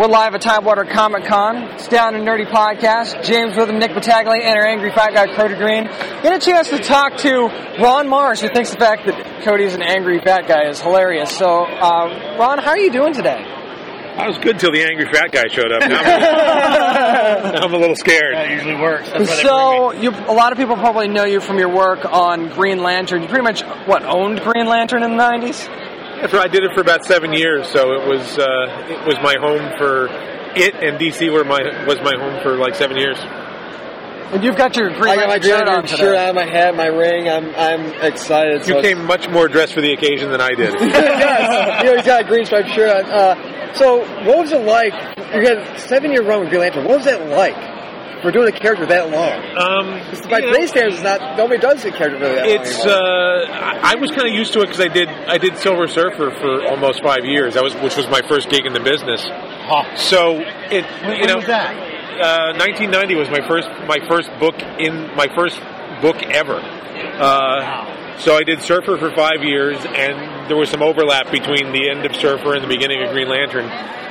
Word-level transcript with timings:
We're 0.00 0.06
live 0.06 0.34
at 0.34 0.40
Tidewater 0.40 0.86
Comic 0.86 1.26
Con. 1.26 1.56
It's 1.74 1.86
down 1.86 2.14
and 2.14 2.26
nerdy 2.26 2.46
podcast. 2.46 3.22
James 3.22 3.54
with 3.54 3.68
him, 3.68 3.78
Nick 3.78 3.92
Battaglia, 3.92 4.40
and 4.44 4.58
our 4.58 4.66
angry 4.66 4.90
fat 4.90 5.12
guy 5.12 5.26
Cody 5.36 5.56
Green. 5.56 5.84
Get 6.22 6.32
a 6.32 6.38
chance 6.38 6.70
to 6.70 6.78
talk 6.78 7.18
to 7.18 7.48
Ron 7.78 8.08
Marz, 8.08 8.40
who 8.40 8.48
thinks 8.48 8.70
the 8.70 8.78
fact 8.78 9.04
that 9.04 9.44
Cody's 9.44 9.74
an 9.74 9.82
angry 9.82 10.18
fat 10.18 10.48
guy 10.48 10.70
is 10.70 10.80
hilarious. 10.80 11.30
So, 11.36 11.66
uh, 11.66 12.36
Ron, 12.38 12.60
how 12.60 12.70
are 12.70 12.78
you 12.78 12.90
doing 12.90 13.12
today? 13.12 13.44
I 14.16 14.26
was 14.26 14.38
good 14.38 14.58
till 14.58 14.72
the 14.72 14.82
angry 14.82 15.04
fat 15.12 15.32
guy 15.32 15.48
showed 15.48 15.70
up. 15.70 15.82
Now 15.82 16.00
I'm, 16.00 17.52
now 17.52 17.60
I'm 17.64 17.74
a 17.74 17.76
little 17.76 17.94
scared. 17.94 18.34
That 18.34 18.48
usually 18.52 18.76
works. 18.76 19.10
That's 19.10 19.42
So, 19.42 19.92
you, 19.92 20.12
a 20.12 20.32
lot 20.32 20.52
of 20.52 20.56
people 20.56 20.76
probably 20.76 21.08
know 21.08 21.24
you 21.24 21.40
from 21.40 21.58
your 21.58 21.68
work 21.68 22.06
on 22.06 22.48
Green 22.48 22.82
Lantern. 22.82 23.20
You 23.20 23.28
pretty 23.28 23.44
much 23.44 23.60
what 23.86 24.02
owned 24.02 24.40
Green 24.40 24.64
Lantern 24.64 25.02
in 25.02 25.18
the 25.18 25.22
'90s. 25.22 25.89
That's 26.20 26.32
right. 26.32 26.44
I 26.44 26.48
did 26.48 26.64
it 26.64 26.72
for 26.74 26.80
about 26.80 27.04
seven 27.04 27.32
years, 27.32 27.68
so 27.68 27.92
it 27.92 28.06
was 28.06 28.38
uh, 28.38 28.86
it 28.88 29.06
was 29.06 29.16
my 29.22 29.36
home 29.40 29.72
for 29.78 30.08
it, 30.54 30.74
and 30.74 30.98
DC 30.98 31.32
were 31.32 31.44
my 31.44 31.86
was 31.86 31.98
my 32.02 32.14
home 32.16 32.42
for 32.42 32.56
like 32.56 32.74
seven 32.74 32.96
years. 32.96 33.16
And 34.32 34.44
you've 34.44 34.56
got 34.56 34.76
your 34.76 34.90
Green 34.90 35.12
I 35.12 35.16
got 35.16 35.28
my 35.28 35.38
Lantern 35.38 35.50
shirt 35.50 35.68
on 35.68 35.74
Green 35.74 35.86
today. 35.86 35.96
shirt 35.96 36.16
on, 36.16 36.34
my 36.34 36.44
hat, 36.44 36.76
my 36.76 36.86
ring. 36.86 37.28
I'm 37.28 37.54
I'm 37.54 37.86
excited. 38.02 38.66
You 38.66 38.74
so 38.74 38.82
came 38.82 39.04
much 39.04 39.28
more 39.28 39.48
dressed 39.48 39.74
for 39.74 39.80
the 39.80 39.92
occasion 39.92 40.30
than 40.30 40.40
I 40.40 40.50
did. 40.50 40.74
yes, 40.80 41.82
you 41.82 41.88
know, 41.88 41.96
he's 41.96 42.06
got 42.06 42.20
a 42.22 42.24
green 42.24 42.44
striped 42.44 42.70
shirt 42.70 42.90
on. 42.90 43.10
Uh, 43.10 43.74
so, 43.74 44.00
what 44.24 44.38
was 44.38 44.52
it 44.52 44.64
like? 44.64 44.92
You 45.34 45.40
had 45.42 45.58
a 45.58 45.78
seven 45.78 46.12
year 46.12 46.22
run 46.22 46.40
with 46.40 46.50
Green 46.50 46.60
Lantern. 46.62 46.84
What 46.84 46.98
was 46.98 47.06
that 47.06 47.28
like 47.28 47.79
for 48.22 48.30
doing 48.30 48.48
a 48.48 48.52
character 48.52 48.86
that 48.86 49.10
long? 49.10 49.32
Um, 49.56 50.28
By 50.28 50.38
you 50.38 50.46
know, 50.46 50.52
today's 50.52 50.70
standards, 50.70 51.02
not 51.02 51.36
nobody 51.36 51.58
does 51.60 51.84
a 51.84 51.90
character 51.90 52.18
really 52.18 52.34
that 52.34 52.46
It's 52.46 52.78
long. 52.84 52.88
uh, 52.88 53.52
I 53.52 53.92
I 53.92 53.94
was 53.96 54.10
kind 54.10 54.28
of 54.28 54.34
used 54.34 54.52
to 54.54 54.60
it 54.60 54.66
because 54.66 54.80
I 54.80 54.88
did 54.88 55.08
I 55.08 55.38
did 55.38 55.56
Silver 55.58 55.86
Surfer 55.88 56.30
for 56.40 56.66
almost 56.66 57.02
five 57.02 57.24
years. 57.24 57.54
That 57.54 57.62
was 57.62 57.74
which 57.76 57.96
was 57.96 58.08
my 58.08 58.20
first 58.28 58.48
gig 58.50 58.66
in 58.66 58.72
the 58.72 58.80
business. 58.80 59.22
So 59.96 60.40
it 60.70 60.84
When- 60.84 61.12
you 61.14 61.20
when 61.20 61.28
know 61.28 61.36
was 61.36 61.46
that? 61.46 61.74
Uh, 62.20 62.52
1990 62.58 63.14
was 63.16 63.30
my 63.30 63.40
first 63.48 63.68
my 63.86 63.98
first 64.08 64.30
book 64.38 64.56
in 64.78 65.14
my 65.16 65.28
first 65.34 65.60
book 66.02 66.22
ever. 66.22 66.60
Uh, 67.18 67.86
So 68.18 68.36
I 68.36 68.42
did 68.42 68.60
Surfer 68.60 68.98
for 68.98 69.10
five 69.16 69.42
years, 69.42 69.78
and 69.86 70.46
there 70.46 70.56
was 70.58 70.68
some 70.68 70.82
overlap 70.82 71.30
between 71.32 71.72
the 71.72 71.88
end 71.88 72.04
of 72.04 72.14
Surfer 72.14 72.52
and 72.54 72.62
the 72.62 72.68
beginning 72.68 73.02
of 73.02 73.12
Green 73.12 73.30
Lantern. 73.30 73.64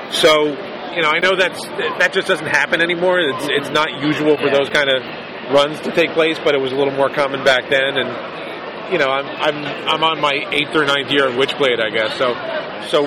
So 0.10 0.58
you 0.96 1.02
know 1.02 1.10
I 1.10 1.20
know 1.20 1.36
that's 1.36 1.62
that 2.00 2.12
just 2.14 2.28
doesn't 2.28 2.48
happen 2.48 2.82
anymore. 2.82 3.20
It's 3.20 3.48
it's 3.50 3.70
not 3.70 3.90
usual 4.02 4.38
for 4.38 4.50
those 4.50 4.70
kind 4.70 4.90
of 4.90 5.04
runs 5.54 5.80
to 5.82 5.92
take 5.92 6.12
place, 6.12 6.38
but 6.44 6.54
it 6.56 6.62
was 6.62 6.72
a 6.72 6.76
little 6.76 6.94
more 6.94 7.10
common 7.10 7.44
back 7.44 7.70
then, 7.70 7.98
and 7.98 8.92
you 8.92 8.98
know, 8.98 9.10
I'm 9.10 9.26
I'm 9.28 9.66
I'm 9.88 10.04
on 10.04 10.20
my 10.22 10.34
eighth 10.52 10.76
or 10.76 10.86
ninth 10.86 11.12
year 11.12 11.28
of 11.28 11.36
Witchblade, 11.36 11.80
I 11.80 11.90
guess. 11.90 12.18
So 12.18 12.34
so 12.90 13.06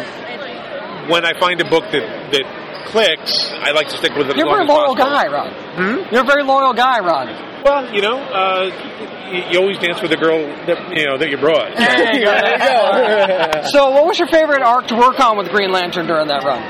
when 1.11 1.25
I 1.25 1.39
find 1.39 1.61
a 1.61 1.69
book 1.69 1.85
that 1.93 2.33
that 2.33 2.87
clicks, 2.87 3.49
I 3.51 3.71
like 3.73 3.89
to 3.89 3.97
stick 3.97 4.15
with 4.15 4.31
it. 4.31 4.37
You're 4.37 4.47
a 4.49 4.51
very 4.51 4.67
loyal 4.67 4.95
possible. 4.95 5.11
guy, 5.11 5.27
Ron. 5.27 6.09
You're 6.13 6.23
a 6.23 6.27
very 6.27 6.43
loyal 6.45 6.73
guy, 6.75 7.01
Ron. 7.01 7.63
Well, 7.65 7.95
you 7.95 8.03
know, 8.03 8.19
uh, 8.19 9.31
you, 9.31 9.43
you 9.51 9.59
always 9.61 9.79
dance 9.79 10.03
with 10.03 10.11
the 10.11 10.17
girl 10.17 10.47
that 10.67 10.97
you 10.97 11.07
know 11.07 11.17
that 11.19 11.31
you 11.31 11.39
brought. 11.39 11.71
Go. 11.73 11.79
there 11.79 12.15
you 12.15 12.25
go. 12.25 13.63
So, 13.71 13.91
what 13.91 14.07
was 14.07 14.19
your 14.19 14.29
favorite 14.29 14.63
arc 14.63 14.89
to 14.89 14.97
work 14.97 15.21
on 15.21 15.37
with 15.39 15.49
Green 15.51 15.71
Lantern 15.71 16.07
during 16.07 16.27
that 16.29 16.43
run? 16.45 16.61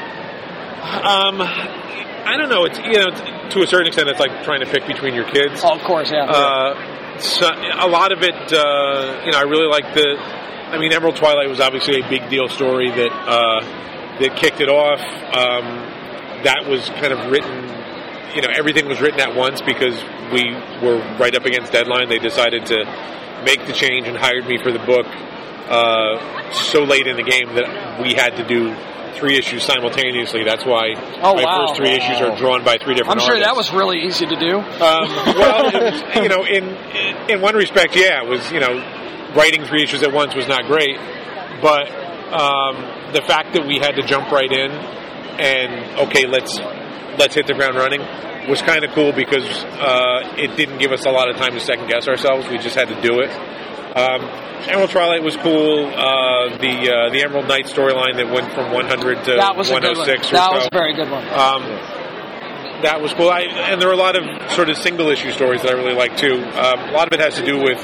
Um, 0.82 1.40
I 1.40 2.36
don't 2.36 2.48
know. 2.48 2.64
It's 2.64 2.78
you 2.78 2.98
know, 2.98 3.10
to 3.50 3.62
a 3.62 3.66
certain 3.66 3.86
extent, 3.86 4.08
it's 4.08 4.20
like 4.20 4.44
trying 4.44 4.60
to 4.60 4.66
pick 4.66 4.86
between 4.86 5.14
your 5.14 5.28
kids. 5.30 5.60
Oh, 5.64 5.76
of 5.76 5.82
course, 5.82 6.10
yeah. 6.10 6.24
Uh, 6.24 7.18
so 7.18 7.46
a 7.46 7.86
lot 7.86 8.10
of 8.12 8.22
it, 8.22 8.34
uh, 8.52 9.22
you 9.24 9.32
know, 9.32 9.38
I 9.38 9.44
really 9.46 9.68
like 9.68 9.94
the. 9.94 10.16
I 10.18 10.78
mean, 10.78 10.92
Emerald 10.92 11.16
Twilight 11.16 11.48
was 11.48 11.60
obviously 11.60 12.00
a 12.00 12.08
big 12.08 12.28
deal 12.30 12.48
story 12.48 12.90
that 12.90 13.12
uh, 13.12 13.60
that 14.18 14.36
kicked 14.36 14.60
it 14.60 14.68
off. 14.68 15.00
Um, 15.00 16.44
that 16.44 16.66
was 16.66 16.88
kind 16.88 17.12
of 17.12 17.30
written. 17.30 17.68
You 18.34 18.42
know, 18.42 18.48
everything 18.52 18.88
was 18.88 19.00
written 19.00 19.20
at 19.20 19.36
once 19.36 19.60
because 19.60 20.02
we 20.32 20.54
were 20.82 20.98
right 21.18 21.34
up 21.34 21.44
against 21.44 21.70
deadline. 21.70 22.08
They 22.08 22.18
decided 22.18 22.66
to 22.66 22.84
make 23.44 23.66
the 23.66 23.72
change 23.72 24.08
and 24.08 24.16
hired 24.16 24.46
me 24.46 24.58
for 24.62 24.72
the 24.72 24.78
book 24.78 25.06
uh, 25.68 26.52
so 26.52 26.84
late 26.84 27.06
in 27.06 27.16
the 27.16 27.22
game 27.22 27.54
that 27.54 28.00
we 28.00 28.14
had 28.14 28.36
to 28.36 28.44
do 28.46 28.74
three 29.14 29.36
issues 29.38 29.62
simultaneously. 29.64 30.44
That's 30.44 30.64
why 30.64 30.94
Oh, 31.22 31.34
my 31.34 31.44
wow. 31.44 31.66
first 31.66 31.76
three 31.76 31.90
issues 31.90 32.20
are 32.20 32.36
drawn 32.36 32.64
by 32.64 32.78
three 32.78 32.94
different. 32.94 33.20
I'm 33.20 33.26
sure 33.26 33.38
that 33.38 33.56
was 33.56 33.72
really 33.72 34.00
easy 34.02 34.26
to 34.26 34.36
do. 34.36 34.58
Um, 34.58 35.08
well, 35.38 35.64
was, 35.72 36.02
you 36.22 36.28
know, 36.28 36.44
in 36.44 36.64
in 37.30 37.40
one 37.40 37.54
respect, 37.54 37.94
yeah, 37.96 38.22
it 38.22 38.28
was. 38.28 38.50
You 38.52 38.60
know, 38.60 38.74
writing 39.34 39.64
three 39.64 39.82
issues 39.82 40.02
at 40.02 40.12
once 40.12 40.34
was 40.34 40.46
not 40.48 40.64
great, 40.66 40.96
but 41.62 41.88
um, 42.32 43.12
the 43.12 43.22
fact 43.26 43.54
that 43.54 43.66
we 43.66 43.78
had 43.78 43.92
to 43.96 44.02
jump 44.02 44.30
right 44.30 44.50
in 44.50 44.70
and 45.40 45.98
okay, 46.08 46.26
let's 46.26 46.58
let's 47.18 47.34
hit 47.34 47.46
the 47.46 47.54
ground 47.54 47.76
running 47.76 48.00
was 48.48 48.60
kind 48.62 48.84
of 48.84 48.90
cool 48.92 49.12
because 49.12 49.46
uh, 49.78 50.34
it 50.36 50.56
didn't 50.56 50.78
give 50.78 50.92
us 50.92 51.04
a 51.06 51.10
lot 51.10 51.30
of 51.30 51.36
time 51.36 51.52
to 51.52 51.60
second 51.60 51.86
guess 51.88 52.08
ourselves. 52.08 52.48
We 52.48 52.58
just 52.58 52.74
had 52.74 52.88
to 52.88 53.00
do 53.00 53.20
it. 53.20 53.30
Um, 53.94 54.22
Emerald 54.68 54.90
Twilight 54.90 55.22
was 55.22 55.36
cool. 55.36 55.86
Uh, 55.86 56.56
the 56.58 56.88
uh, 56.88 57.10
the 57.10 57.22
Emerald 57.24 57.48
Knight 57.48 57.66
storyline 57.66 58.16
that 58.16 58.30
went 58.32 58.52
from 58.54 58.72
100 58.72 59.24
to 59.24 59.32
That 59.36 59.56
was 59.56 59.68
a 59.70 59.74
good 59.80 59.96
one. 59.98 60.06
106 60.06 60.28
or 60.28 60.32
That 60.32 60.48
so. 60.48 60.54
was 60.54 60.66
a 60.66 60.68
very 60.72 60.94
good 60.94 61.10
one. 61.10 61.24
Um, 61.28 61.62
that 62.82 63.00
was 63.00 63.12
cool. 63.14 63.28
I, 63.30 63.42
and 63.42 63.80
there 63.80 63.88
were 63.88 63.94
a 63.94 63.98
lot 63.98 64.16
of 64.16 64.24
sort 64.52 64.68
of 64.70 64.76
single 64.76 65.08
issue 65.08 65.30
stories 65.32 65.62
that 65.62 65.70
I 65.70 65.74
really 65.74 65.94
liked 65.94 66.18
too. 66.18 66.34
Um, 66.42 66.78
a 66.88 66.92
lot 66.92 67.06
of 67.06 67.12
it 67.12 67.20
has 67.20 67.34
to 67.36 67.44
do 67.44 67.58
with 67.60 67.78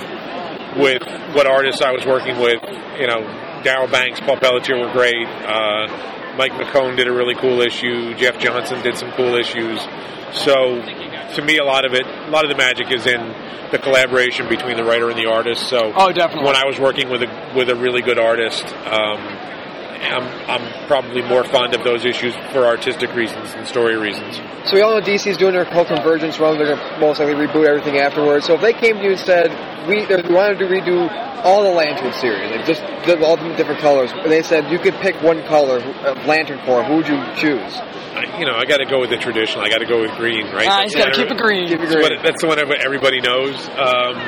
with 0.76 1.02
what 1.34 1.46
artists 1.46 1.82
I 1.82 1.92
was 1.92 2.06
working 2.06 2.38
with. 2.38 2.62
You 2.98 3.06
know, 3.06 3.22
Darryl 3.62 3.90
Banks, 3.90 4.20
Paul 4.20 4.38
Pelletier 4.38 4.78
were 4.78 4.92
great. 4.92 5.26
Uh, 5.26 6.34
Mike 6.36 6.52
McKone 6.52 6.96
did 6.96 7.06
a 7.08 7.12
really 7.12 7.34
cool 7.34 7.60
issue. 7.60 8.14
Jeff 8.14 8.38
Johnson 8.38 8.80
did 8.82 8.96
some 8.96 9.10
cool 9.12 9.34
issues. 9.34 9.80
So, 10.32 10.80
to 11.34 11.42
me, 11.42 11.58
a 11.58 11.64
lot 11.64 11.84
of 11.84 11.94
it, 11.94 12.06
a 12.06 12.30
lot 12.30 12.44
of 12.44 12.50
the 12.50 12.56
magic 12.56 12.90
is 12.92 13.06
in 13.06 13.20
the 13.70 13.78
collaboration 13.78 14.48
between 14.48 14.76
the 14.76 14.84
writer 14.84 15.08
and 15.10 15.18
the 15.18 15.26
artist. 15.26 15.68
So, 15.68 15.92
Oh, 15.96 16.12
definitely. 16.12 16.46
when 16.46 16.56
I 16.56 16.64
was 16.66 16.78
working 16.78 17.08
with 17.10 17.22
a 17.22 17.52
with 17.56 17.68
a 17.70 17.76
really 17.76 18.02
good 18.02 18.18
artist. 18.18 18.64
Um, 18.86 19.37
I'm, 20.00 20.22
I'm 20.48 20.86
probably 20.86 21.22
more 21.22 21.44
fond 21.44 21.74
of 21.74 21.84
those 21.84 22.04
issues 22.04 22.34
for 22.52 22.66
artistic 22.66 23.14
reasons 23.14 23.54
and 23.54 23.66
story 23.66 23.96
reasons. 23.96 24.36
So 24.68 24.74
we 24.74 24.82
all 24.82 24.98
know 24.98 25.04
DC's 25.04 25.36
doing 25.36 25.52
their 25.52 25.64
whole 25.64 25.84
convergence 25.84 26.38
run. 26.38 26.58
They're 26.58 26.76
going 26.76 26.78
to 26.78 27.00
most 27.00 27.20
likely 27.20 27.34
reboot 27.34 27.66
everything 27.66 27.98
afterwards. 27.98 28.46
So 28.46 28.54
if 28.54 28.60
they 28.60 28.72
came 28.72 28.96
to 28.96 29.02
you 29.02 29.10
and 29.12 29.20
said, 29.20 29.50
we, 29.88 30.06
we 30.06 30.34
wanted 30.34 30.58
to 30.58 30.66
redo 30.66 31.10
all 31.44 31.62
the 31.62 31.70
Lantern 31.70 32.12
series, 32.14 32.50
like 32.50 32.66
just 32.66 32.82
all 33.22 33.36
the 33.36 33.54
different 33.56 33.80
colors, 33.80 34.10
and 34.12 34.30
they 34.30 34.42
said 34.42 34.70
you 34.70 34.78
could 34.78 34.94
pick 34.96 35.20
one 35.22 35.42
color 35.44 35.78
of 36.04 36.16
Lantern 36.26 36.58
for, 36.64 36.82
who 36.84 36.96
would 36.96 37.08
you 37.08 37.16
choose? 37.36 37.72
I, 38.18 38.38
you 38.38 38.46
know, 38.46 38.54
I 38.56 38.64
got 38.64 38.78
to 38.78 38.86
go 38.86 39.00
with 39.00 39.10
the 39.10 39.16
traditional. 39.18 39.64
I 39.64 39.68
got 39.68 39.78
to 39.78 39.86
go 39.86 40.00
with 40.00 40.10
green, 40.16 40.46
right? 40.52 40.66
Ah, 40.68 40.82
he's 40.82 40.94
got 40.94 41.04
to 41.04 41.10
That's 41.10 41.18
keep 41.18 41.30
it 41.30 41.38
green. 41.38 41.68
Keep 41.68 41.80
it 41.80 41.82
That's, 41.82 41.94
green. 41.94 42.16
what, 42.16 42.22
that's 42.24 42.40
the 42.42 42.48
one 42.48 42.58
everybody 42.58 43.20
knows. 43.20 43.54
Um, 43.70 44.18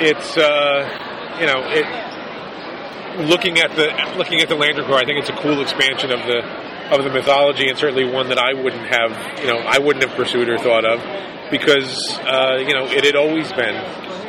it's 0.00 0.36
uh, 0.36 1.36
you 1.40 1.46
know, 1.46 1.62
it. 1.68 1.84
Looking 3.18 3.58
at 3.58 3.74
the 3.76 3.88
looking 4.16 4.40
at 4.40 4.48
the 4.48 4.56
Lantern 4.56 4.84
Corps, 4.84 4.98
I 4.98 5.04
think 5.04 5.20
it's 5.20 5.30
a 5.30 5.36
cool 5.40 5.60
expansion 5.62 6.12
of 6.12 6.20
the 6.26 6.42
of 6.90 7.02
the 7.02 7.10
mythology, 7.10 7.68
and 7.68 7.78
certainly 7.78 8.04
one 8.04 8.28
that 8.28 8.38
I 8.38 8.54
wouldn't 8.54 8.86
have, 8.86 9.40
you 9.40 9.46
know, 9.46 9.58
I 9.58 9.78
wouldn't 9.78 10.04
have 10.04 10.16
pursued 10.16 10.48
or 10.48 10.58
thought 10.58 10.84
of, 10.84 11.00
because 11.50 12.18
uh, 12.20 12.56
you 12.58 12.74
know 12.74 12.86
it 12.86 13.04
had 13.04 13.16
always 13.16 13.52
been 13.52 13.74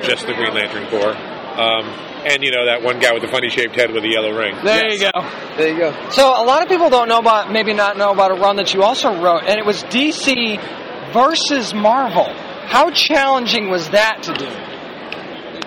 just 0.04 0.26
the 0.26 0.34
Green 0.34 0.54
Lantern 0.54 0.88
Corps, 0.90 1.16
um, 1.60 1.86
and 2.26 2.44
you 2.44 2.52
know 2.52 2.66
that 2.66 2.82
one 2.82 3.00
guy 3.00 3.14
with 3.14 3.22
the 3.22 3.28
funny 3.28 3.50
shaped 3.50 3.76
head 3.76 3.92
with 3.92 4.04
the 4.04 4.10
yellow 4.10 4.36
ring. 4.36 4.56
There 4.64 4.92
you 4.92 5.00
go. 5.00 5.12
There 5.58 5.70
you 5.70 5.78
go. 5.78 6.10
So, 6.10 6.30
a 6.30 6.46
lot 6.46 6.64
of 6.64 6.70
people 6.70 6.90
don't 6.90 7.10
know 7.10 7.20
about, 7.20 7.52
maybe 7.52 7.74
not 7.74 7.98
know 7.98 8.12
about 8.12 8.32
a 8.32 8.36
run 8.36 8.56
that 8.58 8.74
you 8.74 8.84
also 8.84 9.22
wrote, 9.22 9.44
and 9.44 9.60
it 9.60 9.66
was 9.66 9.84
DC 9.86 11.14
versus 11.14 11.74
Marvel. 11.74 12.28
How 12.68 12.92
challenging 12.92 13.70
was 13.70 13.90
that 13.92 14.24
to 14.24 14.34
do? 14.34 14.67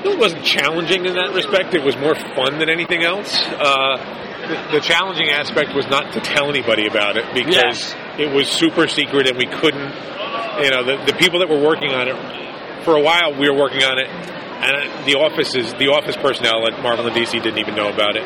It 0.04 0.18
wasn't 0.18 0.44
challenging 0.44 1.04
in 1.06 1.14
that 1.14 1.34
respect. 1.34 1.74
It 1.74 1.82
was 1.84 1.96
more 1.96 2.14
fun 2.14 2.58
than 2.58 2.70
anything 2.70 3.02
else. 3.02 3.36
Uh, 3.46 3.96
the, 4.48 4.78
the 4.78 4.80
challenging 4.80 5.28
aspect 5.28 5.74
was 5.74 5.86
not 5.88 6.12
to 6.14 6.20
tell 6.20 6.48
anybody 6.48 6.86
about 6.86 7.16
it 7.16 7.24
because 7.34 7.54
Yes. 7.54 7.94
it 8.18 8.32
was 8.32 8.48
super 8.48 8.88
secret 8.88 9.28
and 9.28 9.36
we 9.36 9.46
couldn't. 9.46 9.92
You 10.64 10.70
know, 10.70 10.84
the, 10.84 11.04
the 11.06 11.14
people 11.18 11.40
that 11.40 11.48
were 11.48 11.60
working 11.60 11.90
on 11.92 12.08
it 12.08 12.84
for 12.84 12.96
a 12.96 13.00
while, 13.00 13.34
we 13.38 13.48
were 13.48 13.56
working 13.56 13.82
on 13.84 13.98
it, 13.98 14.08
and 14.08 15.06
the 15.06 15.14
offices, 15.16 15.72
the 15.74 15.88
office 15.88 16.16
personnel 16.16 16.66
at 16.66 16.82
Marvel 16.82 17.06
and 17.06 17.14
DC 17.16 17.32
didn't 17.42 17.58
even 17.58 17.74
know 17.74 17.88
about 17.92 18.16
it 18.16 18.24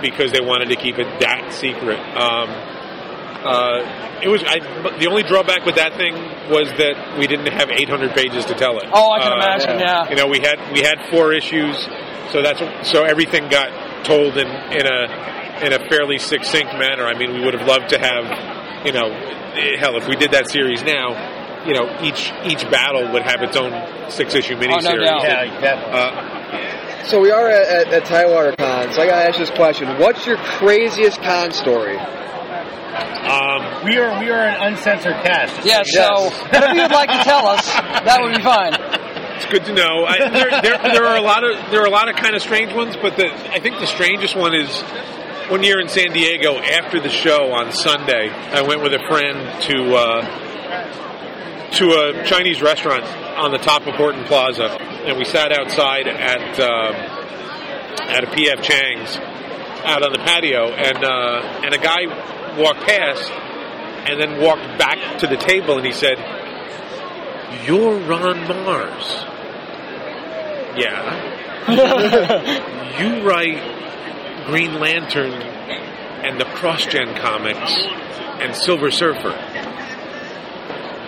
because 0.00 0.32
they 0.32 0.40
wanted 0.40 0.68
to 0.68 0.76
keep 0.76 0.98
it 0.98 1.20
that 1.20 1.52
secret. 1.52 1.98
Um, 2.16 2.48
uh, 3.44 4.20
it 4.22 4.28
was 4.28 4.42
I, 4.44 4.58
the 4.98 5.06
only 5.08 5.22
drawback 5.22 5.64
with 5.64 5.76
that 5.76 5.94
thing 5.96 6.14
was 6.50 6.68
that 6.78 7.18
we 7.18 7.26
didn't 7.26 7.52
have 7.52 7.70
800 7.70 8.10
pages 8.14 8.44
to 8.46 8.54
tell 8.54 8.78
it. 8.78 8.86
Oh, 8.92 9.12
I 9.12 9.20
can 9.20 9.32
Uh, 9.32 9.36
imagine, 9.36 9.78
yeah. 9.78 10.08
you 10.10 10.16
know, 10.16 10.26
we 10.26 10.40
had 10.40 10.58
we 10.72 10.80
had 10.80 10.98
four 11.10 11.32
issues, 11.32 11.76
so 12.32 12.42
that's 12.42 12.60
so 12.88 13.04
everything 13.04 13.48
got 13.48 14.04
told 14.04 14.36
in 14.36 14.46
in 14.48 14.86
a 14.86 15.00
in 15.66 15.72
a 15.72 15.88
fairly 15.88 16.18
succinct 16.18 16.72
manner. 16.74 17.06
I 17.06 17.14
mean, 17.18 17.32
we 17.32 17.44
would 17.44 17.54
have 17.54 17.66
loved 17.66 17.90
to 17.90 17.98
have, 17.98 18.86
you 18.86 18.92
know, 18.92 19.10
hell, 19.78 19.96
if 19.96 20.06
we 20.08 20.16
did 20.16 20.32
that 20.32 20.48
series 20.50 20.82
now, 20.82 21.64
you 21.66 21.74
know, 21.74 21.86
each 22.02 22.32
each 22.44 22.68
battle 22.70 23.12
would 23.12 23.22
have 23.22 23.42
its 23.42 23.56
own 23.56 23.72
six 24.10 24.34
issue 24.34 24.56
miniseries. 24.56 25.04
doubt. 25.04 25.22
Yeah, 25.22 25.60
definitely. 25.60 26.00
Uh, 26.00 27.04
So 27.04 27.20
we 27.20 27.30
are 27.30 27.48
at, 27.48 27.86
at, 27.86 27.92
at 27.94 28.04
Tidewater 28.04 28.52
Con, 28.56 28.92
so 28.92 29.00
I 29.00 29.06
gotta 29.06 29.28
ask 29.28 29.38
this 29.38 29.50
question. 29.50 29.88
What's 29.98 30.26
your 30.26 30.36
craziest 30.58 31.22
con 31.22 31.52
story? 31.52 31.96
We 33.84 33.96
are 33.98 34.18
we 34.18 34.30
are 34.30 34.42
an 34.42 34.72
uncensored 34.72 35.14
cast. 35.24 35.64
Yeah, 35.64 35.82
so 35.84 36.30
whatever 36.30 36.74
you'd 36.74 36.90
like 36.90 37.10
to 37.10 37.22
tell 37.24 37.46
us, 37.46 37.64
that 37.66 38.18
would 38.20 38.36
be 38.36 38.42
fine. 38.42 38.74
It's 39.36 39.46
good 39.46 39.64
to 39.66 39.72
know. 39.72 40.04
I, 40.04 40.18
there, 40.30 40.50
there, 40.62 40.78
there 40.82 41.06
are 41.06 41.16
a 41.16 41.20
lot 41.20 41.44
of 41.44 41.70
there 41.70 41.82
are 41.82 41.86
a 41.86 41.90
lot 41.90 42.08
of 42.08 42.16
kind 42.16 42.34
of 42.34 42.42
strange 42.42 42.72
ones, 42.72 42.96
but 42.96 43.16
the, 43.16 43.26
I 43.52 43.60
think 43.60 43.78
the 43.78 43.86
strangest 43.86 44.34
one 44.34 44.52
is 44.52 44.82
one 45.48 45.62
year 45.62 45.80
in 45.80 45.88
San 45.88 46.12
Diego 46.12 46.58
after 46.58 47.00
the 47.00 47.08
show 47.08 47.52
on 47.52 47.70
Sunday. 47.70 48.30
I 48.30 48.62
went 48.62 48.82
with 48.82 48.94
a 48.94 49.04
friend 49.08 49.62
to 49.62 49.94
uh, 49.94 51.70
to 51.72 51.84
a 51.86 52.24
Chinese 52.24 52.60
restaurant 52.60 53.04
on 53.38 53.52
the 53.52 53.58
top 53.58 53.86
of 53.86 53.94
Horton 53.94 54.24
Plaza, 54.24 54.76
and 55.06 55.16
we 55.16 55.24
sat 55.24 55.52
outside 55.52 56.08
at 56.08 56.58
um, 56.58 56.94
at 58.10 58.24
a 58.24 58.26
PF 58.26 58.60
Chang's 58.62 59.18
out 59.84 60.02
on 60.02 60.12
the 60.12 60.18
patio, 60.18 60.72
and 60.72 61.04
uh, 61.04 61.62
and 61.62 61.74
a 61.74 61.78
guy 61.78 62.06
walked 62.58 62.80
past 62.80 63.30
and 64.08 64.20
then 64.20 64.40
walked 64.40 64.78
back 64.78 65.18
to 65.20 65.26
the 65.26 65.36
table, 65.36 65.76
and 65.76 65.86
he 65.86 65.92
said, 65.92 66.18
"You're 67.66 67.98
Ron 67.98 68.46
Marz." 68.46 69.24
Yeah. 70.76 71.38
you 73.00 73.26
write 73.26 74.46
Green 74.46 74.74
Lantern 74.74 75.32
and 75.32 76.40
the 76.40 76.44
CrossGen 76.44 77.16
comics 77.20 77.84
and 78.40 78.54
Silver 78.54 78.90
Surfer. 78.90 79.34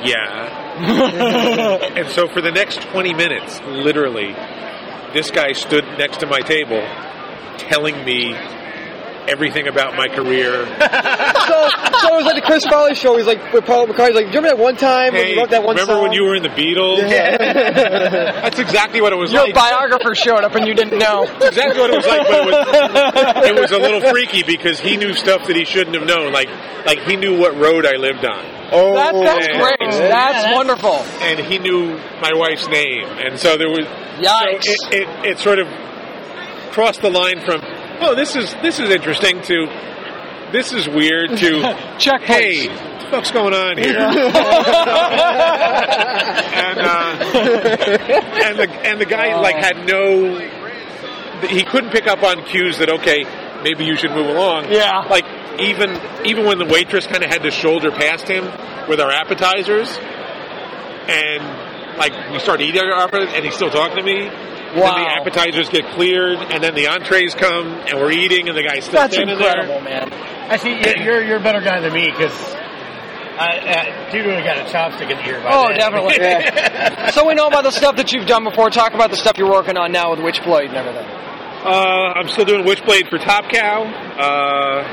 Yeah. 0.02 0.58
and 1.96 2.08
so 2.10 2.28
for 2.28 2.40
the 2.40 2.50
next 2.50 2.80
20 2.82 3.14
minutes, 3.14 3.60
literally, 3.62 4.32
this 5.12 5.30
guy 5.30 5.52
stood 5.52 5.84
next 5.98 6.20
to 6.20 6.26
my 6.26 6.40
table 6.40 6.80
telling 7.58 8.04
me 8.04 8.34
everything 9.30 9.68
about 9.68 9.94
my 9.96 10.08
career. 10.08 10.52
so, 10.66 11.56
so 12.02 12.06
it 12.12 12.16
was 12.18 12.24
like 12.26 12.34
the 12.36 12.42
Chris 12.44 12.64
Farley 12.66 12.94
show. 12.94 13.16
He's 13.16 13.26
like 13.26 13.52
with 13.52 13.64
Paul 13.64 13.86
McCartney. 13.86 14.08
He's 14.08 14.14
like, 14.16 14.26
do 14.26 14.32
you 14.32 14.40
remember 14.42 14.56
that 14.56 14.62
one 14.62 14.76
time 14.76 15.12
when 15.14 15.24
Hey, 15.24 15.32
you 15.34 15.38
wrote 15.40 15.50
that 15.50 15.62
one 15.62 15.76
remember 15.76 15.94
song? 15.94 16.02
when 16.02 16.12
you 16.12 16.24
were 16.24 16.34
in 16.34 16.42
the 16.42 16.48
Beatles? 16.50 17.00
That's 17.08 18.58
exactly 18.58 19.00
what 19.00 19.12
it 19.12 19.16
was 19.16 19.32
like. 19.32 19.46
Your 19.48 19.54
like. 19.54 19.70
biographer 19.70 20.14
showed 20.14 20.44
up 20.44 20.54
and 20.54 20.66
you 20.66 20.74
didn't 20.74 20.98
know. 20.98 21.22
exactly 21.40 21.80
what 21.80 21.90
it 21.90 21.96
was 21.96 22.06
like, 22.06 22.26
but 22.26 22.36
it 22.36 22.46
was, 22.46 23.48
it 23.48 23.54
was 23.60 23.72
a 23.72 23.78
little 23.78 24.00
freaky 24.10 24.42
because 24.42 24.80
he 24.80 24.96
knew 24.96 25.14
stuff 25.14 25.46
that 25.46 25.56
he 25.56 25.64
shouldn't 25.64 25.96
have 25.96 26.06
known. 26.06 26.32
Like, 26.32 26.48
like 26.86 27.00
he 27.00 27.16
knew 27.16 27.38
what 27.38 27.54
road 27.56 27.86
I 27.86 27.96
lived 27.96 28.24
on, 28.24 28.44
Oh, 28.72 28.94
That, 28.94 29.14
that's 29.14 29.46
yeah. 29.48 29.60
great. 29.60 29.76
Yeah, 29.80 30.08
That's 30.08 30.42
that's- 30.44 30.54
wonderful. 30.54 30.94
and 31.22 31.40
he 31.40 31.58
knew 31.58 31.96
my 32.20 32.30
wife's 32.34 32.68
name, 32.68 33.04
and 33.18 33.38
so 33.38 33.56
there 33.56 33.68
was. 33.68 33.86
Yikes. 34.20 34.64
So 34.64 34.88
it, 34.90 35.02
it, 35.02 35.08
it 35.32 35.38
sort 35.38 35.58
of 35.58 35.66
crossed 36.72 37.00
the 37.02 37.10
line 37.10 37.40
from, 37.44 37.60
oh, 38.00 38.14
this 38.14 38.36
is 38.36 38.52
this 38.62 38.78
is 38.78 38.90
interesting 38.90 39.40
to, 39.42 39.66
this 40.52 40.72
is 40.72 40.88
weird 40.88 41.36
to, 41.38 41.96
Check 41.98 42.22
hey, 42.22 42.68
please. 42.68 42.80
what 42.80 43.00
the 43.00 43.10
fuck's 43.10 43.30
going 43.30 43.54
on 43.54 43.76
here? 43.78 43.96
and 43.98 44.10
uh, 46.78 47.16
and 48.44 48.58
the 48.58 48.68
and 48.84 49.00
the 49.00 49.06
guy 49.06 49.38
like 49.40 49.56
had 49.56 49.86
no, 49.86 50.38
he 51.48 51.62
couldn't 51.64 51.90
pick 51.90 52.06
up 52.06 52.22
on 52.22 52.44
cues 52.44 52.78
that 52.78 52.90
okay, 52.90 53.24
maybe 53.62 53.84
you 53.84 53.96
should 53.96 54.10
move 54.12 54.26
along. 54.26 54.70
Yeah. 54.72 55.00
Like 55.08 55.24
even 55.60 55.98
even 56.24 56.44
when 56.46 56.58
the 56.58 56.66
waitress 56.66 57.06
kind 57.06 57.22
of 57.22 57.30
had 57.30 57.42
to 57.42 57.50
shoulder 57.50 57.90
past 57.90 58.26
him 58.28 58.44
with 58.88 59.00
our 59.00 59.10
appetizers, 59.10 59.98
and 61.08 61.98
like 61.98 62.12
we 62.32 62.38
start 62.38 62.60
eating 62.60 62.80
our 62.80 62.92
appetizers, 63.04 63.34
and 63.34 63.44
he's 63.44 63.54
still 63.54 63.70
talking 63.70 63.96
to 63.96 64.02
me. 64.02 64.30
And 64.72 64.82
then 64.82 64.94
the 64.94 65.10
appetizers 65.20 65.68
get 65.68 65.84
cleared, 65.94 66.38
and 66.38 66.62
then 66.62 66.74
the 66.74 66.86
entrees 66.88 67.34
come, 67.34 67.66
and 67.88 67.98
we're 67.98 68.12
eating, 68.12 68.48
and 68.48 68.56
the 68.56 68.62
guy's 68.62 68.84
still 68.84 69.00
That's 69.00 69.14
standing 69.14 69.36
incredible, 69.36 69.80
there. 69.82 70.08
man. 70.08 70.12
I 70.50 70.56
see 70.56 70.70
you're 70.70 70.96
you're, 70.98 71.22
you're 71.24 71.36
a 71.38 71.42
better 71.42 71.60
guy 71.60 71.80
than 71.80 71.92
me 71.92 72.06
because 72.06 72.32
I, 73.38 74.06
I 74.06 74.10
dude 74.12 74.26
would 74.26 74.34
have 74.36 74.44
got 74.44 74.58
a 74.58 74.70
chopstick 74.70 75.10
in 75.10 75.16
the 75.18 75.26
ear. 75.26 75.40
By 75.42 75.50
Oh, 75.52 75.68
then. 75.68 75.78
definitely. 75.78 77.10
So 77.12 77.26
we 77.26 77.34
know 77.34 77.48
about 77.48 77.64
the 77.64 77.70
stuff 77.72 77.96
that 77.96 78.12
you've 78.12 78.26
done 78.26 78.44
before. 78.44 78.70
Talk 78.70 78.94
about 78.94 79.10
the 79.10 79.16
stuff 79.16 79.36
you're 79.38 79.50
working 79.50 79.76
on 79.76 79.90
now 79.92 80.10
with 80.10 80.20
Witchblade 80.20 80.68
and 80.68 80.76
everything. 80.76 81.06
Uh, 81.06 82.14
I'm 82.16 82.28
still 82.28 82.44
doing 82.44 82.64
Witchblade 82.64 83.10
for 83.10 83.18
Top 83.18 83.48
Cow. 83.50 83.82
Uh, 83.84 84.84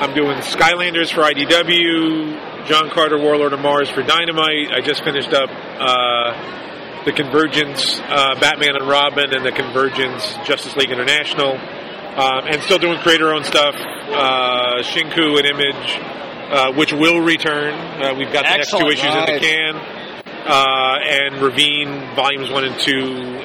I'm 0.00 0.12
doing 0.14 0.36
Skylanders 0.38 1.12
for 1.14 1.22
IDW. 1.22 2.66
John 2.66 2.90
Carter, 2.90 3.18
Warlord 3.18 3.52
of 3.52 3.60
Mars 3.60 3.88
for 3.90 4.02
Dynamite. 4.02 4.72
I 4.72 4.80
just 4.80 5.04
finished 5.04 5.32
up 5.32 5.48
uh, 5.50 6.32
the 7.04 7.12
Convergence, 7.12 8.00
uh, 8.00 8.34
Batman 8.40 8.76
and 8.76 8.88
Robin, 8.88 9.34
and 9.34 9.44
the 9.44 9.52
Convergence 9.52 10.34
Justice 10.46 10.74
League 10.76 10.90
International. 10.90 11.58
Um, 12.14 12.46
and 12.46 12.62
still 12.62 12.78
doing 12.78 12.98
creator-owned 13.00 13.44
stuff. 13.44 13.74
Uh, 13.74 14.82
Shinku 14.82 15.36
and 15.36 15.46
Image, 15.46 15.98
uh, 16.52 16.72
which 16.72 16.92
will 16.92 17.20
return. 17.20 17.74
Uh, 17.74 18.14
we've 18.16 18.32
got 18.32 18.44
the 18.44 18.52
Excellent. 18.52 18.86
next 18.86 19.00
two 19.00 19.06
issues 19.06 19.14
in 19.14 19.34
the 19.34 19.40
can. 19.40 19.74
Uh, 20.46 20.98
and 21.02 21.42
Ravine 21.42 22.14
volumes 22.14 22.50
one 22.50 22.64
and 22.64 22.78
two 22.78 23.02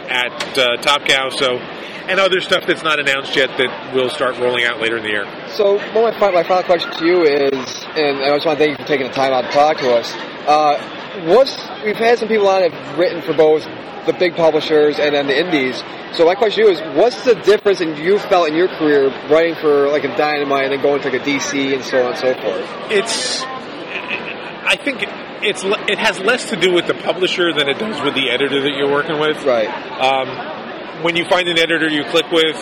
at 0.08 0.58
uh, 0.58 0.78
Top 0.78 1.06
Cow. 1.06 1.30
So, 1.30 1.58
and 1.58 2.20
other 2.20 2.42
stuff 2.42 2.66
that's 2.68 2.84
not 2.84 3.00
announced 3.00 3.36
yet 3.36 3.58
that 3.58 3.96
will 3.96 4.10
start 4.10 4.38
rolling 4.38 4.66
out 4.66 4.80
later 4.80 4.98
in 4.98 5.04
the 5.04 5.10
year. 5.10 5.26
So, 5.50 5.78
well, 5.94 6.12
my, 6.12 6.32
my 6.32 6.44
final 6.44 6.64
question 6.64 6.92
to 6.92 7.06
you 7.06 7.24
is, 7.24 7.86
and 7.96 8.20
I 8.22 8.36
just 8.36 8.46
want 8.46 8.60
to 8.60 8.66
thank 8.66 8.78
you 8.78 8.84
for 8.84 8.88
taking 8.88 9.08
the 9.08 9.14
time 9.14 9.34
out 9.34 9.46
to 9.46 9.52
talk 9.52 9.78
to 9.78 9.96
us. 9.96 10.14
Uh, 10.46 10.78
what's 11.26 11.56
we've 11.84 11.96
had 11.96 12.20
some 12.20 12.28
people 12.28 12.48
on 12.48 12.62
that 12.62 12.72
have 12.72 12.98
written 12.98 13.22
for 13.22 13.34
both 13.34 13.64
the 14.06 14.14
big 14.14 14.36
publishers 14.36 15.00
and 15.00 15.14
then 15.16 15.28
the 15.28 15.38
indies. 15.38 15.84
So 16.14 16.26
my 16.26 16.34
question 16.36 16.64
to 16.66 16.72
you 16.72 16.76
is, 16.78 16.82
what's 16.98 17.24
the 17.24 17.36
difference 17.36 17.82
in 17.82 17.96
you 17.98 18.18
felt 18.18 18.48
in 18.50 18.56
your 18.56 18.68
career 18.68 19.10
writing 19.30 19.56
for 19.56 19.88
like 19.90 20.04
a 20.04 20.16
Dynamite 20.18 20.64
and 20.66 20.74
then 20.74 20.82
going 20.82 21.02
to 21.02 21.10
like 21.10 21.22
a 21.22 21.24
DC 21.24 21.74
and 21.74 21.84
so 21.84 22.02
on 22.04 22.12
and 22.14 22.18
so 22.18 22.34
forth? 22.34 22.66
It's, 22.90 23.44
I 23.44 24.76
think 24.76 25.04
it's 25.42 25.64
it 25.64 26.00
has 26.00 26.20
less 26.20 26.50
to 26.50 26.56
do 26.56 26.74
with 26.74 26.88
the 26.88 26.94
publisher 26.96 27.54
than 27.54 27.70
it 27.70 27.78
does 27.78 28.02
with 28.04 28.14
the 28.16 28.30
editor 28.32 28.62
that 28.62 28.74
you're 28.76 28.90
working 28.92 29.20
with. 29.20 29.44
Right. 29.46 29.70
Um, 29.70 31.04
when 31.04 31.16
you 31.16 31.26
find 31.26 31.48
an 31.48 31.58
editor 31.60 31.88
you 31.88 32.04
click 32.06 32.30
with, 32.32 32.58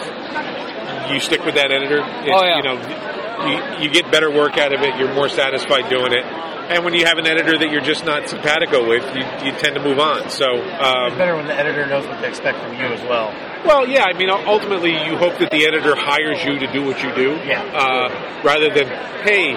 you 1.12 1.20
stick 1.20 1.44
with 1.46 1.56
that 1.56 1.72
editor. 1.72 2.00
It- 2.04 2.34
Oh, 2.34 2.44
yeah. 2.44 2.58
You 2.58 2.64
know, 2.64 3.80
you, 3.80 3.84
you 3.86 3.90
get 3.94 4.12
better 4.12 4.30
work 4.32 4.58
out 4.58 4.74
of 4.74 4.82
it. 4.82 4.96
You're 4.98 5.14
more 5.14 5.30
satisfied 5.30 5.90
doing 5.90 6.12
it. 6.12 6.26
And 6.70 6.84
when 6.84 6.94
you 6.94 7.06
have 7.06 7.18
an 7.18 7.26
editor 7.26 7.58
that 7.58 7.72
you're 7.72 7.82
just 7.82 8.04
not 8.04 8.28
simpatico 8.28 8.86
with, 8.88 9.04
you, 9.16 9.24
you 9.46 9.52
tend 9.58 9.76
to 9.76 9.82
move 9.82 10.00
on. 10.00 10.30
So, 10.30 10.46
um, 10.52 11.08
It's 11.08 11.18
better 11.18 11.36
when 11.36 11.48
the 11.48 11.54
editor 11.56 11.86
knows 11.88 12.06
what 12.06 12.20
to 12.20 12.28
expect 12.28 12.60
from 12.60 12.74
you 12.74 12.88
as 12.92 13.02
well. 13.04 13.32
Well, 13.66 13.88
yeah. 13.88 14.04
I 14.04 14.14
mean, 14.14 14.30
ultimately, 14.30 14.92
you 14.92 15.16
hope 15.16 15.38
that 15.40 15.50
the 15.50 15.66
editor 15.66 15.96
hires 15.96 16.44
you 16.44 16.60
to 16.60 16.68
do 16.74 16.84
what 16.84 17.02
you 17.02 17.14
do, 17.16 17.40
Yeah. 17.46 17.64
uh, 17.64 18.42
rather 18.44 18.70
than, 18.70 18.88
hey, 19.24 19.56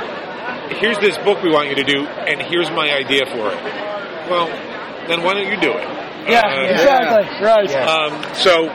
here's 0.79 0.99
this 0.99 1.19
book 1.19 1.43
we 1.43 1.51
want 1.51 1.69
you 1.69 1.75
to 1.77 1.85
do, 1.85 2.07
and 2.07 2.41
here's 2.43 2.71
my 2.71 2.93
idea 2.95 3.27
for 3.27 3.51
it. 3.51 3.59
Well, 4.31 4.46
then 5.08 5.23
why 5.25 5.34
don't 5.34 5.49
you 5.51 5.61
do 5.61 5.73
it? 5.73 5.89
Yeah, 6.29 6.46
Uh, 6.46 6.61
exactly. 6.70 7.44
Right. 7.44 7.70
Yeah. 7.70 7.87
Um, 7.87 8.34
so 8.34 8.70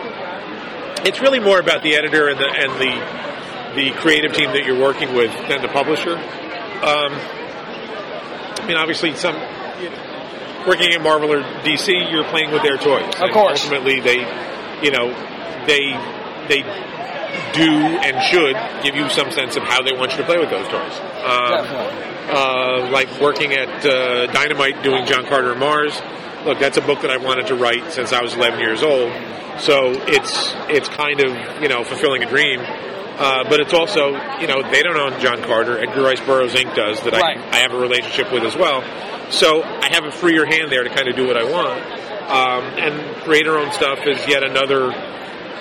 it's 1.06 1.22
really 1.22 1.40
more 1.40 1.60
about 1.60 1.84
the 1.84 1.96
editor 1.96 2.28
and 2.28 2.38
the 2.40 2.50
and 2.50 2.72
the 2.82 3.26
the 3.76 3.92
creative 4.00 4.34
team 4.34 4.52
that 4.52 4.66
you're 4.66 4.80
working 4.80 5.14
with 5.14 5.32
than 5.48 5.62
the 5.62 5.68
publisher. 5.70 6.18
Um, 6.82 7.14
I 8.66 8.68
mean, 8.68 8.78
obviously, 8.78 9.16
some 9.16 9.36
you 9.80 9.90
know, 9.90 10.64
working 10.68 10.92
at 10.94 11.02
Marvel 11.02 11.32
or 11.32 11.42
DC, 11.62 12.12
you're 12.12 12.24
playing 12.26 12.52
with 12.52 12.64
their 12.64 12.78
toys. 12.78 13.14
Of 13.16 13.22
And 13.22 13.32
course. 13.32 13.62
ultimately, 13.64 14.00
they, 14.02 14.18
you 14.82 14.90
know, 14.92 15.14
they 15.70 15.94
they 16.50 16.62
do 17.54 17.70
and 17.70 18.22
should 18.24 18.56
give 18.84 18.96
you 18.96 19.10
some 19.10 19.32
sense 19.32 19.56
of 19.56 19.64
how 19.64 19.82
they 19.82 19.94
want 19.94 20.12
you 20.12 20.18
to 20.18 20.24
play 20.26 20.38
with 20.40 20.50
those 20.50 20.68
toys. 20.68 21.00
Um, 21.24 21.66
uh, 22.28 22.90
like 22.92 23.22
working 23.22 23.54
at 23.54 23.86
uh, 23.86 24.26
Dynamite 24.32 24.82
doing 24.84 25.06
John 25.06 25.26
Carter 25.28 25.52
and 25.52 25.60
Mars. 25.60 25.94
Look, 26.44 26.60
that's 26.60 26.78
a 26.78 26.82
book 26.82 27.02
that 27.02 27.12
I 27.12 27.18
wanted 27.18 27.48
to 27.48 27.56
write 27.56 27.92
since 27.92 28.14
I 28.14 28.22
was 28.22 28.34
11 28.34 28.60
years 28.60 28.82
old. 28.84 29.12
So 29.60 29.92
it's 30.08 30.54
it's 30.70 30.90
kind 30.90 31.22
of 31.22 31.62
you 31.62 31.70
know 31.70 31.84
fulfilling 31.84 32.24
a 32.24 32.30
dream. 32.30 32.60
Uh, 33.18 33.48
but 33.50 33.60
it's 33.62 33.74
also, 33.74 34.10
you 34.40 34.48
know, 34.48 34.62
they 34.72 34.84
don't 34.84 34.98
own 34.98 35.20
John 35.22 35.42
Carter. 35.44 35.80
Edgar 35.80 36.04
Rice 36.04 36.20
Burroughs 36.20 36.54
Inc. 36.54 36.76
does 36.76 37.02
that 37.02 37.14
Right. 37.14 37.38
I, 37.38 37.58
I 37.58 37.60
have 37.60 37.72
a 37.72 37.80
relationship 37.80 38.32
with 38.32 38.44
as 38.44 38.56
well. 38.58 38.84
So 39.32 39.64
I 39.64 39.88
have 39.92 40.04
a 40.04 40.12
freer 40.12 40.46
hand 40.46 40.72
there 40.72 40.84
to 40.84 40.90
kind 40.90 41.08
of 41.08 41.16
do 41.16 41.26
what 41.26 41.38
I 41.38 41.44
want. 41.44 41.80
Um, 42.26 42.64
and 42.78 43.16
creator 43.24 43.58
owned 43.58 43.72
stuff 43.74 44.00
is 44.06 44.28
yet 44.28 44.44
another, 44.44 44.92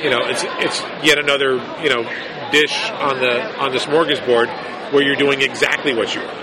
you 0.02 0.11
know, 0.11 0.26
it's 0.26 0.42
it's 0.58 0.80
yet 1.06 1.18
another, 1.18 1.56
you 1.82 1.90
know, 1.90 2.02
dish 2.50 2.90
on 2.90 3.20
the 3.20 3.56
on 3.58 3.73
the 3.73 3.78
smorgasbord 3.78 4.92
where 4.92 5.02
you're 5.02 5.16
doing 5.16 5.40
exactly 5.42 5.94
what 5.94 6.14
you 6.14 6.23
want. 6.23 6.38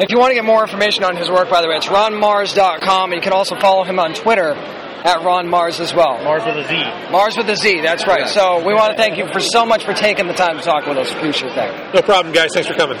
If 0.00 0.10
you 0.10 0.18
want 0.18 0.30
to 0.30 0.34
get 0.34 0.44
more 0.44 0.62
information 0.62 1.04
on 1.04 1.16
his 1.16 1.28
work, 1.28 1.50
by 1.50 1.60
the 1.60 1.68
way, 1.68 1.76
it's 1.76 1.86
ronmarz.com, 1.86 3.12
and 3.12 3.18
you 3.18 3.22
can 3.22 3.34
also 3.34 3.54
follow 3.56 3.84
him 3.84 3.98
on 3.98 4.14
Twitter 4.14 4.54
at 5.04 5.22
Ron 5.22 5.46
Marz 5.46 5.80
as 5.80 5.94
well. 5.94 6.22
Mars 6.22 6.44
with 6.44 6.56
a 6.56 6.68
Z. 6.68 7.10
Mars 7.10 7.36
with 7.36 7.48
a 7.48 7.56
Z, 7.56 7.80
that's 7.82 8.06
right. 8.06 8.28
So 8.28 8.64
we 8.66 8.74
want 8.74 8.90
to 8.92 8.96
thank 8.96 9.16
you 9.18 9.26
for 9.32 9.40
so 9.40 9.64
much 9.64 9.84
for 9.84 9.94
taking 9.94 10.26
the 10.26 10.34
time 10.34 10.56
to 10.58 10.62
talk 10.62 10.86
with 10.86 10.98
us. 10.98 11.10
Appreciate 11.12 11.54
that. 11.54 11.94
No 11.94 12.02
problem, 12.02 12.34
guys. 12.34 12.50
Thanks 12.52 12.68
for 12.68 12.74
coming. 12.74 12.98